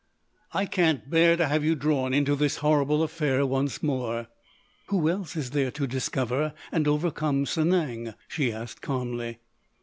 "I 0.51 0.65
can't 0.65 1.11
bear 1.11 1.37
to 1.37 1.45
have 1.47 1.63
you 1.63 1.75
drawn 1.75 2.11
into 2.11 2.35
this 2.35 2.55
horrible 2.55 3.03
affair 3.03 3.45
once 3.45 3.83
more." 3.83 4.29
"Who 4.87 5.07
else 5.07 5.35
is 5.35 5.51
there 5.51 5.69
to 5.69 5.85
discover 5.85 6.55
and 6.71 6.87
overcome 6.87 7.45
Sanang?" 7.45 8.15
she 8.27 8.51
asked 8.51 8.81
calmly. 8.81 9.41